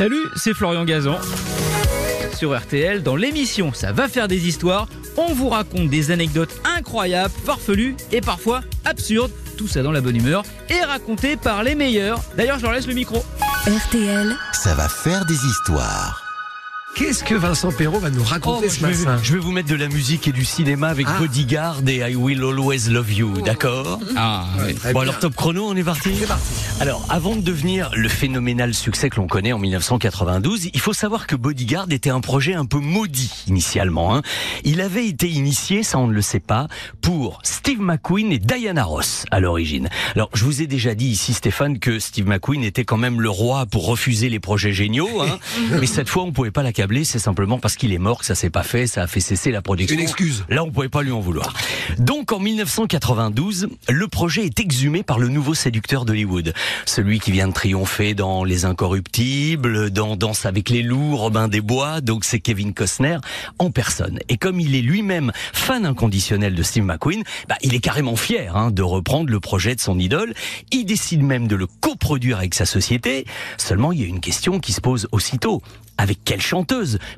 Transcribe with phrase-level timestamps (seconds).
[0.00, 1.18] Salut, c'est Florian Gazan.
[2.34, 4.88] Sur RTL, dans l'émission Ça va faire des histoires,
[5.18, 9.30] on vous raconte des anecdotes incroyables, farfelues et parfois absurdes.
[9.58, 12.22] Tout ça dans la bonne humeur et raconté par les meilleurs.
[12.34, 13.22] D'ailleurs, je leur laisse le micro.
[13.66, 16.19] RTL, Ça va faire des histoires.
[16.96, 19.68] Qu'est-ce que Vincent Perrault va nous raconter ce Oh, vais, matin je vais vous mettre
[19.68, 21.18] de la musique et du cinéma avec Ah.
[21.18, 24.74] Bodyguard et I Will Always Love You, d'accord Ah, oui.
[24.74, 25.02] Bon bien.
[25.02, 26.42] alors top chrono, on est parti C'est parti.
[26.80, 31.26] Alors, avant de devenir le phénoménal succès que l'on connaît en 1992, il faut savoir
[31.26, 34.14] que Bodyguard était un projet un peu maudit initialement.
[34.16, 34.22] hein.
[34.64, 36.66] Il avait été initié, ça on ne le sait pas,
[37.00, 39.88] pour Steve McQueen et Diana Ross à l'origine.
[40.16, 43.30] Alors, je vous ai déjà dit ici, Stéphane, que Steve McQueen était quand même le
[43.30, 45.22] roi pour refuser les projets géniaux.
[45.22, 45.38] hein.
[45.80, 46.62] Mais cette fois, on pouvait pas
[47.04, 49.50] c'est simplement parce qu'il est mort que ça s'est pas fait, ça a fait cesser
[49.50, 49.96] la production.
[49.96, 50.44] Une excuse.
[50.48, 51.52] Là, on pouvait pas lui en vouloir.
[51.98, 56.54] Donc, en 1992, le projet est exhumé par le nouveau séducteur d'Hollywood.
[56.86, 61.60] Celui qui vient de triompher dans Les Incorruptibles, dans Danse avec les loups, Robin des
[61.60, 62.00] Bois.
[62.00, 63.18] Donc, c'est Kevin Costner
[63.58, 64.18] en personne.
[64.30, 68.56] Et comme il est lui-même fan inconditionnel de Steve McQueen, bah, il est carrément fier
[68.56, 70.32] hein, de reprendre le projet de son idole.
[70.72, 73.26] Il décide même de le coproduire avec sa société.
[73.58, 75.62] Seulement, il y a une question qui se pose aussitôt.
[75.98, 76.40] Avec quelle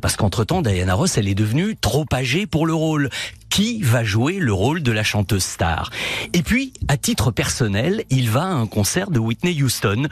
[0.00, 3.10] Parce qu'entre-temps, Diana Ross, elle est devenue trop âgée pour le rôle.
[3.52, 5.90] Qui va jouer le rôle de la chanteuse star
[6.32, 10.08] Et puis, à titre personnel, il va à un concert de Whitney Houston.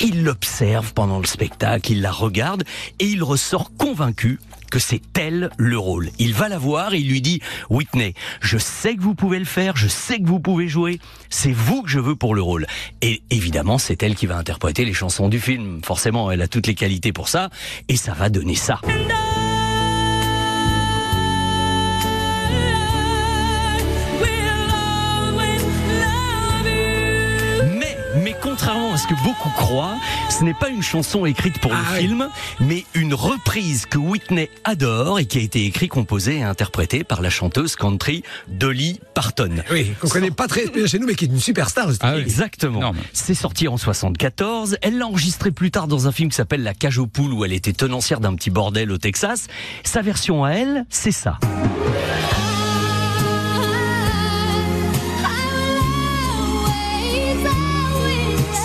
[0.00, 2.64] Il l'observe pendant le spectacle, il la regarde
[2.98, 4.40] et il ressort convaincu
[4.72, 6.10] que c'est elle le rôle.
[6.18, 9.76] Il va la voir il lui dit Whitney, je sais que vous pouvez le faire,
[9.76, 12.66] je sais que vous pouvez jouer, c'est vous que je veux pour le rôle.
[13.02, 15.80] Et évidemment, c'est elle qui va interpréter les chansons du film.
[15.84, 17.50] Forcément, elle a toutes les qualités pour ça
[17.86, 18.80] et ça va donner ça.
[28.60, 29.96] Contrairement à ce que beaucoup croient,
[30.28, 32.06] ce n'est pas une chanson écrite pour Ah le oui.
[32.06, 32.28] film,
[32.60, 37.22] mais une reprise que Whitney adore et qui a été écrite, composée et interprétée par
[37.22, 39.62] la chanteuse country Dolly Parton.
[39.70, 41.88] Oui, qu'on connaît pas très bien chez nous, mais qui est une superstar.
[42.02, 42.20] Ah oui.
[42.20, 42.92] Exactement.
[43.14, 44.76] C'est sorti en 74.
[44.82, 47.46] Elle l'a enregistré plus tard dans un film qui s'appelle La cage aux poules où
[47.46, 49.46] elle était tenancière d'un petit bordel au Texas.
[49.84, 51.38] Sa version à elle, c'est ça.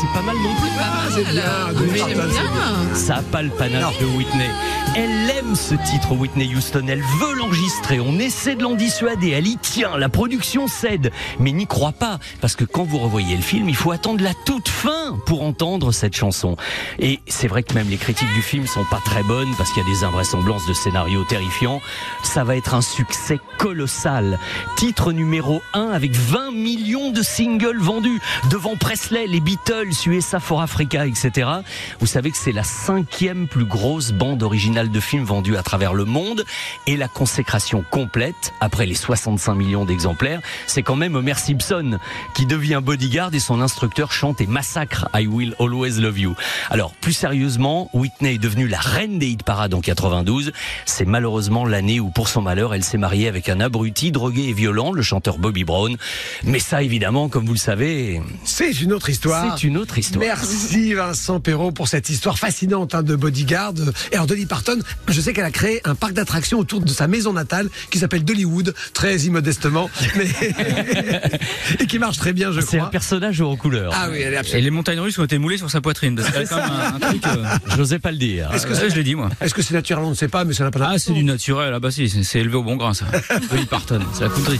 [0.06, 0.70] C'est pas mal non plus.
[0.80, 2.96] Ah, c'est bien.
[2.96, 4.50] Ça a pas le panache de Whitney.
[4.96, 6.86] Elle aime ce titre, Whitney Houston.
[6.88, 8.00] Elle veut l'enregistrer.
[8.00, 9.32] On essaie de l'en dissuader.
[9.32, 9.98] Elle y tient.
[9.98, 11.12] La production cède.
[11.40, 12.20] Mais n'y croit pas.
[12.40, 15.92] Parce que quand vous revoyez le film, il faut attendre la toute fin pour entendre
[15.92, 16.56] cette chanson.
[17.00, 19.84] Et c'est vrai que même les critiques du film sont pas très bonnes parce qu'il
[19.84, 21.82] y a des invraisemblances de scénarios terrifiants.
[22.24, 24.40] Ça va être un succès colossal.
[24.76, 30.62] Titre numéro 1 avec 20 millions de singles vendus devant Presley, les Beatles, USA for
[30.62, 31.50] Africa, etc.
[32.00, 35.94] Vous savez que c'est la cinquième plus grosse bande originale de films vendue à travers
[35.94, 36.44] le monde
[36.88, 41.98] et la consécration complète, après les 65 millions d'exemplaires, c'est quand même Homer Simpson
[42.36, 46.36] qui devient bodyguard et son instructeur chante et massacre I Will Always Love You.
[46.70, 50.52] Alors, plus sérieusement, Whitney est devenue la reine des hit parades en 92.
[50.86, 54.54] C'est malheureusement l'année où, pour son malheur, elle s'est mariée avec un abruti, drogué et
[54.54, 55.96] violent, le chanteur Bobby Brown.
[56.44, 59.58] Mais ça, évidemment, comme vous le savez, C'est une autre histoire.
[59.58, 60.24] c'est une autre histoire.
[60.26, 63.74] Merci Vincent Perrault pour cette histoire fascinante hein, de Bodyguard.
[64.12, 67.08] Et alors Dolly Parton, je sais qu'elle a créé un parc d'attractions autour de sa
[67.08, 70.28] maison natale qui s'appelle Dollywood, très immodestement, mais
[71.80, 72.92] et qui marche très bien, je C'est un crois.
[72.92, 73.92] personnage aux couleurs.
[73.96, 74.64] Ah oui, elle est Et absolument.
[74.64, 76.16] les montagnes russes ont été moulées sur sa poitrine.
[76.16, 77.26] quand même un, un truc.
[77.28, 77.44] euh,
[77.76, 78.52] J'osais pas le dire.
[78.54, 79.30] Est-ce que ouais, je l'ai dit moi.
[79.42, 81.24] Est-ce que c'est naturel On ne sait pas, mais ça n'a pas Ah, c'est du
[81.24, 81.74] naturel.
[81.74, 83.06] Ah bah si, c'est- c'est élevé au bon grain ça.
[83.52, 84.60] Dolly Parton, c'est la country.